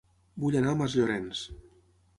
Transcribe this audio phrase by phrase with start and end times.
[0.45, 1.47] Vull anar a Masllorenç